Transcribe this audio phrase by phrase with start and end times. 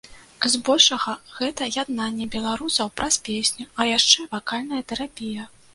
[0.53, 5.53] Збольшага гэта яднанне беларусаў праз песню, а яшчэ вакальная тэрапія.